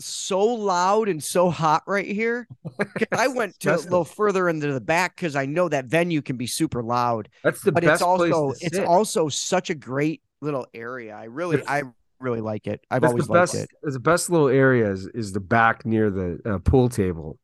[0.00, 2.46] so loud and so hot right here."
[3.12, 6.36] I went to a little further into the back cuz I know that venue can
[6.36, 8.86] be super loud, that's the but best it's also place it's sit.
[8.86, 11.14] also such a great little area.
[11.14, 11.82] I really It's- I
[12.20, 12.84] really like it.
[12.90, 13.64] I've always the liked best.
[13.64, 13.70] it.
[13.82, 17.38] The best little area is, is the back near the uh, pool table,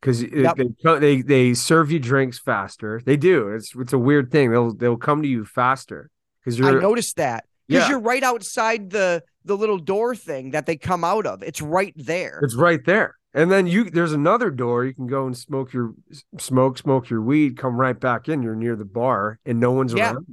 [0.00, 0.56] because Yep.
[0.56, 3.00] they they they serve you drinks faster.
[3.04, 3.48] They do.
[3.48, 4.50] It's it's a weird thing.
[4.50, 6.10] They'll they'll come to you faster
[6.44, 7.88] because you're I noticed that cuz Yeah.
[7.88, 11.42] you're right outside the the little door thing that they come out of.
[11.42, 12.40] It's right there.
[12.42, 15.94] it's right there, And then you there's another door you can go and smoke your
[16.38, 18.42] smoke, smoke your weed, come right back in.
[18.42, 20.12] You're near the bar and no one's Yeah.
[20.14, 20.26] around.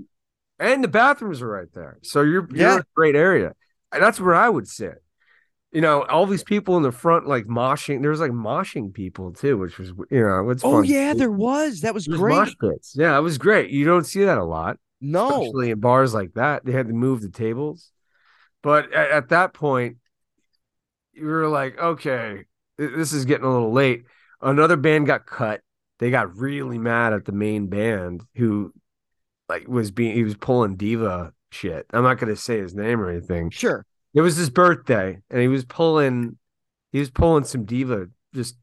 [0.60, 1.98] And the bathrooms are right there.
[2.04, 3.54] So you're you're in a great area.
[3.92, 5.04] That's where I would sit.
[5.74, 8.02] You know, all these people in the front like moshing.
[8.02, 10.86] There was like moshing people too, which was you know, it's Oh fun.
[10.86, 11.82] yeah, there was.
[11.82, 12.36] That was There's great.
[12.36, 12.96] mosh pits.
[12.96, 13.72] Yeah, it was great.
[13.72, 15.30] You don't see that a lot no.
[15.30, 16.64] especially in bars like that.
[16.64, 17.92] They had to move the tables.
[18.62, 19.98] But at, at that point,
[21.12, 22.46] you were like, okay,
[22.78, 24.04] this is getting a little late.
[24.42, 25.62] Another band got cut.
[26.00, 28.74] They got really mad at the main band who
[29.50, 31.86] like was being he was pulling diva shit.
[31.94, 33.50] I'm not gonna say his name or anything.
[33.50, 33.86] Sure.
[34.14, 36.38] It was his birthday, and he was pulling
[36.92, 38.56] he was pulling some diva just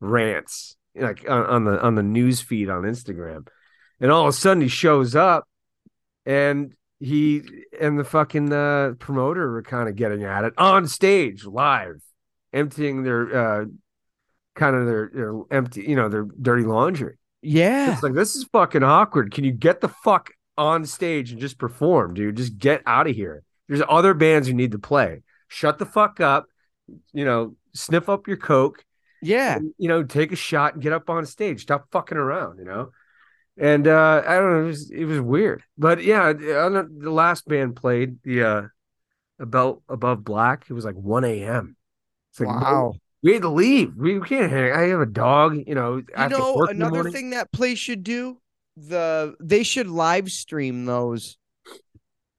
[0.00, 3.46] rants like on, on the on the news feed on Instagram.
[4.00, 5.48] And all of a sudden he shows up
[6.24, 7.42] and he
[7.80, 12.02] and the fucking uh, promoter were kind of getting at it on stage live,
[12.52, 13.64] emptying their uh
[14.54, 17.16] kind of their, their empty, you know, their dirty laundry.
[17.42, 17.92] Yeah.
[17.92, 19.32] It's like this is fucking awkward.
[19.32, 22.36] Can you get the fuck on stage and just perform, dude?
[22.36, 23.42] Just get out of here.
[23.68, 25.22] There's other bands you need to play.
[25.48, 26.46] Shut the fuck up.
[27.12, 28.84] You know, sniff up your coke.
[29.20, 29.56] Yeah.
[29.56, 31.62] and, you know, take a shot and get up on stage.
[31.62, 32.58] Stop fucking around.
[32.58, 32.90] You know.
[33.60, 34.62] And uh I don't know.
[34.64, 38.62] It was, it was weird, but yeah, the the last band played the uh
[39.40, 40.66] about above black.
[40.70, 41.76] It was like 1 a.m.
[42.30, 42.92] It's like no- Wow.
[43.22, 43.94] we had to leave.
[43.96, 44.72] We can't hang.
[44.72, 45.56] I have a dog.
[45.66, 45.96] You know.
[45.96, 48.38] You know, work in the another thing that place should do,
[48.76, 51.36] the they should live stream those.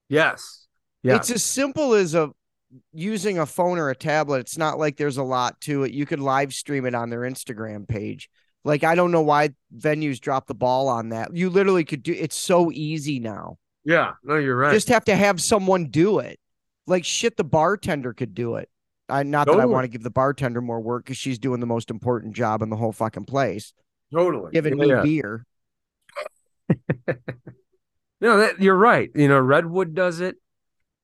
[0.08, 0.59] Yes.
[1.04, 1.16] Yeah.
[1.16, 2.32] It's as simple as a
[2.94, 4.40] using a phone or a tablet.
[4.40, 5.92] It's not like there's a lot to it.
[5.92, 8.30] You could live stream it on their Instagram page.
[8.66, 11.34] Like I don't know why venues drop the ball on that.
[11.36, 13.58] You literally could do it's so easy now.
[13.86, 14.12] yeah.
[14.24, 14.74] No, you're right.
[14.74, 16.40] Just have to have someone do it.
[16.86, 18.70] Like shit, the bartender could do it.
[19.08, 21.66] I not that I want to give the bartender more work because she's doing the
[21.66, 23.74] most important job in the whole fucking place,
[24.14, 24.52] totally.
[24.52, 25.02] giving Yeah, me yeah.
[25.02, 25.46] beer.
[28.22, 29.10] No, that you're right.
[29.16, 30.36] You know, Redwood does it.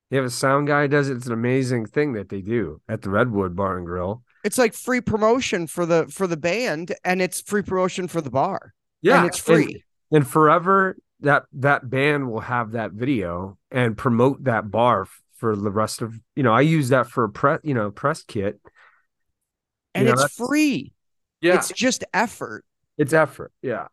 [0.10, 1.18] You have a sound guy does it.
[1.18, 4.24] It's an amazing thing that they do at the Redwood Bar and Grill.
[4.44, 8.30] It's like free promotion for the for the band, and it's free promotion for the
[8.30, 8.74] bar.
[9.02, 9.84] Yeah, and it's free.
[10.12, 15.72] And, forever that that band will have that video and promote that bar for the
[15.72, 16.54] rest of you know.
[16.54, 18.60] I use that for a press you know press kit.
[19.96, 20.94] and know, it's free.
[21.42, 22.64] Yeah, It's just effort.
[22.98, 23.52] it's effort.
[23.64, 23.88] Yeah,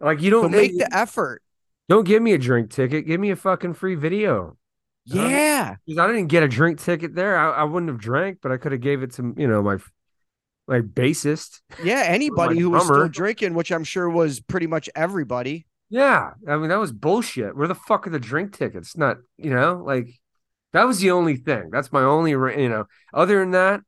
[0.00, 1.42] like you don't make the effort.
[1.88, 3.06] don't give me a drink ticket.
[3.06, 4.56] Give me a fucking free video.
[5.04, 5.76] Yeah.
[5.86, 7.36] Because I didn't get a drink ticket there.
[7.36, 9.78] I, I wouldn't have drank, but I could have gave it to you know my
[10.66, 11.60] my bassist.
[11.82, 12.04] Yeah.
[12.06, 15.66] Anybody who was still drinking, which I'm sure was pretty much everybody.
[15.90, 17.56] Yeah, I mean that was bullshit.
[17.56, 18.96] Where the fuck are the drink tickets?
[18.96, 20.08] Not you know like
[20.72, 21.70] that was the only thing.
[21.70, 22.86] That's my only you know.
[23.12, 23.80] Other than that,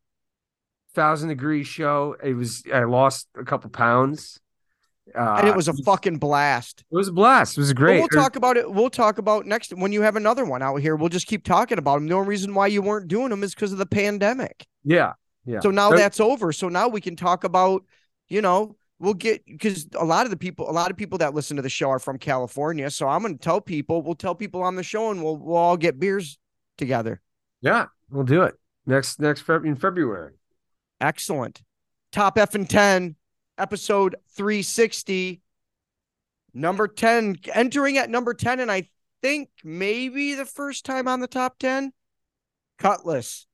[0.94, 2.16] thousand degree show.
[2.22, 4.38] It was I lost a couple pounds.
[5.14, 6.84] Uh, And it was a fucking blast.
[6.90, 7.57] It was a blast.
[7.57, 7.98] It was But great.
[8.00, 8.70] we'll talk about it.
[8.70, 10.96] We'll talk about next when you have another one out here.
[10.96, 12.09] We'll just keep talking about them.
[12.09, 14.66] The only reason why you weren't doing them is because of the pandemic.
[14.84, 15.12] yeah,
[15.44, 15.61] yeah.
[15.61, 16.52] So now There- that's over.
[16.52, 17.84] So now we can talk about,
[18.28, 21.34] you know, we'll get because a lot of the people, a lot of people that
[21.34, 22.90] listen to the show are from California.
[22.90, 25.57] So I'm going to tell people, we'll tell people on the show, and we'll we'll
[25.57, 26.38] all get beers
[26.78, 27.20] together.
[27.61, 28.54] yeah, we'll do it
[28.86, 30.32] next next Feb- in February.
[31.00, 31.62] Excellent.
[32.12, 33.16] Top F and 10,
[33.59, 35.40] episode 360.
[36.54, 38.88] Number 10, entering at number 10, and I
[39.22, 41.92] think maybe the first time on the top 10.
[42.78, 43.46] Cutlass.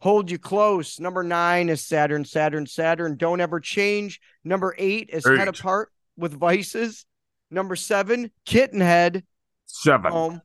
[0.00, 1.00] Hold you close.
[1.00, 3.16] Number nine is Saturn, Saturn, Saturn.
[3.16, 4.20] Don't ever change.
[4.44, 7.04] Number eight is Head Apart with Vices.
[7.50, 9.24] Number seven, Kittenhead.
[9.66, 10.12] Seven.
[10.12, 10.42] Home.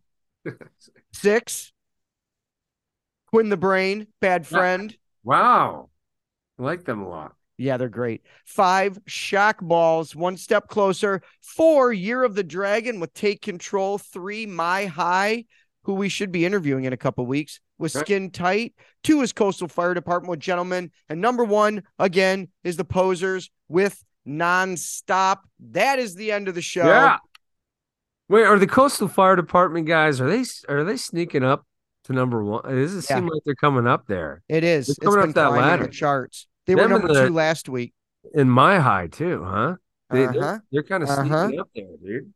[1.14, 1.72] Six,
[3.28, 4.96] Quinn the Brain, Bad Friend.
[5.24, 5.90] Wow,
[6.60, 7.34] I like them a lot.
[7.58, 8.24] Yeah, they're great.
[8.46, 11.22] Five, Shock Balls, one step closer.
[11.42, 13.98] Four, Year of the Dragon with Take Control.
[13.98, 15.46] Three, My High,
[15.84, 18.74] who we should be interviewing in a couple weeks with Skin Tight.
[19.04, 20.92] Two is Coastal Fire Department with Gentlemen.
[21.10, 25.40] And number one, again, is the Posers with Nonstop.
[25.60, 26.86] That is the end of the show.
[26.86, 27.18] Yeah.
[28.30, 30.20] Wait, are the coastal fire department guys?
[30.22, 31.66] Are they are they sneaking up
[32.06, 32.64] to number one?
[32.64, 33.18] Does it Yeah.
[33.18, 34.88] seem like they're coming up there It is.
[34.88, 35.84] They're It's coming up been that ladder.
[35.86, 36.48] the charts.
[36.66, 37.94] They were Them and number the- two last week.
[38.34, 39.76] in my high too, huh?
[40.10, 40.34] They, Uh-huh.
[40.40, 41.24] They're, they're kind of Uh-huh.
[41.48, 42.34] sneaking up there, dude.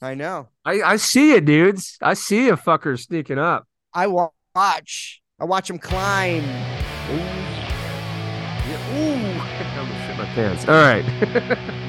[0.00, 0.48] I know.
[0.64, 1.96] I I see it, dudes.
[2.02, 3.66] I see a fucker sneaking up.
[3.94, 5.22] I watch.
[5.40, 6.44] I watch them climb.
[6.44, 7.16] Ooh.
[8.68, 10.66] Yeah, ooh, I'm gonna shit my pants.
[10.68, 11.04] All right.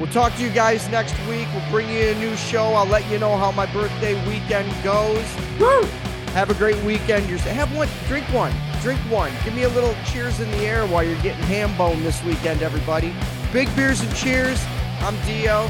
[0.00, 1.46] We'll talk to you guys next week.
[1.54, 2.64] We'll bring you a new show.
[2.74, 5.24] I'll let you know how my birthday weekend goes.
[5.60, 5.86] Woo!
[6.32, 7.28] Have a great weekend.
[7.28, 9.30] You're, have one, drink one, drink one.
[9.44, 12.62] Give me a little cheers in the air while you're getting ham bone this weekend,
[12.62, 13.14] everybody.
[13.52, 14.58] Big beers and cheers.
[15.00, 15.68] I'm Dio.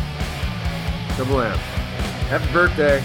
[1.18, 1.58] Double M.
[2.30, 3.02] Happy birthday.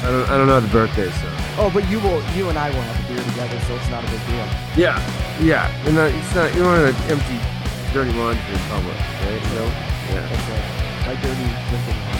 [0.00, 1.28] I don't, I don't know the birthday, so.
[1.56, 2.24] Oh, but you will.
[2.32, 4.48] You and I will have a beer together, so it's not a big deal.
[4.76, 4.96] Yeah,
[5.40, 5.68] yeah.
[5.84, 6.54] And not, it's not.
[6.54, 7.38] You're not want to empty,
[7.92, 9.40] dirty laundry in public, right?
[9.44, 9.68] You know?
[10.08, 10.24] Yeah.
[10.24, 10.66] That's right.
[11.04, 12.13] My dirty, drinking